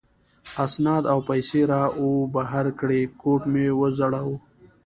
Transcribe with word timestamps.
اسناد 0.65 1.03
او 1.13 1.19
پیسې 1.29 1.61
را 1.71 1.81
وبهر 2.05 2.65
کړې، 2.79 3.01
کوټ 3.21 3.41
مې 3.51 3.65
و 3.77 3.81
ځړاوه. 3.97 4.37